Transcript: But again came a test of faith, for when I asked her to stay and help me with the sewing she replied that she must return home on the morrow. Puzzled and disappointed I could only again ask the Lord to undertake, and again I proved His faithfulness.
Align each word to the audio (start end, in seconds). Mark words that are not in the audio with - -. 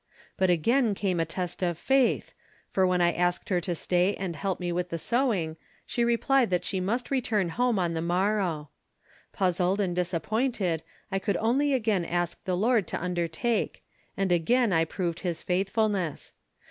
But 0.35 0.49
again 0.49 0.95
came 0.95 1.19
a 1.19 1.25
test 1.25 1.61
of 1.61 1.77
faith, 1.77 2.33
for 2.71 2.87
when 2.87 3.01
I 3.01 3.11
asked 3.13 3.49
her 3.49 3.61
to 3.61 3.75
stay 3.75 4.15
and 4.15 4.35
help 4.35 4.59
me 4.59 4.71
with 4.71 4.89
the 4.89 4.97
sewing 4.97 5.57
she 5.85 6.03
replied 6.03 6.49
that 6.49 6.65
she 6.65 6.79
must 6.79 7.11
return 7.11 7.49
home 7.49 7.77
on 7.77 7.93
the 7.93 8.01
morrow. 8.01 8.71
Puzzled 9.31 9.79
and 9.79 9.95
disappointed 9.95 10.81
I 11.11 11.19
could 11.19 11.37
only 11.37 11.73
again 11.73 12.03
ask 12.03 12.43
the 12.45 12.57
Lord 12.57 12.87
to 12.87 12.99
undertake, 12.99 13.83
and 14.17 14.31
again 14.31 14.73
I 14.73 14.85
proved 14.85 15.19
His 15.19 15.43
faithfulness. 15.43 16.33